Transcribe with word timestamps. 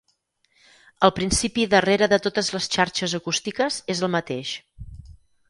El 1.07 1.11
principi 1.17 1.65
darrere 1.73 2.07
de 2.13 2.19
totes 2.29 2.49
les 2.57 2.71
xarxes 2.77 3.15
acústiques 3.21 3.79
és 3.97 4.03
el 4.09 4.13
mateix. 4.17 4.57